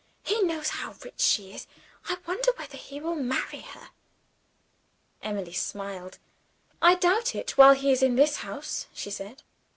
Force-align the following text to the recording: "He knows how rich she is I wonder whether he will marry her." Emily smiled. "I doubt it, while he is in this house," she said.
"He 0.23 0.41
knows 0.41 0.69
how 0.69 0.95
rich 1.03 1.19
she 1.21 1.53
is 1.53 1.67
I 2.09 2.17
wonder 2.25 2.51
whether 2.55 2.75
he 2.75 2.99
will 2.99 3.13
marry 3.15 3.59
her." 3.59 3.89
Emily 5.21 5.53
smiled. 5.53 6.17
"I 6.81 6.95
doubt 6.95 7.35
it, 7.35 7.51
while 7.55 7.73
he 7.75 7.91
is 7.91 8.01
in 8.01 8.15
this 8.15 8.37
house," 8.37 8.87
she 8.95 9.11
said. 9.11 9.43